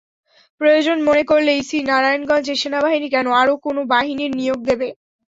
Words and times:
প্রয়োজন 0.61 0.97
মনে 1.07 1.23
করলে 1.25 1.51
ইসি 1.61 1.77
নারায়ণগঞ্জে 1.89 2.55
সেনাবাহিনী 2.61 3.07
কেন, 3.15 3.27
আরও 3.41 3.53
কোনো 3.65 3.81
বাহিনীর 3.93 4.31
নিয়োগ 4.39 4.59
দেবে। 4.69 4.87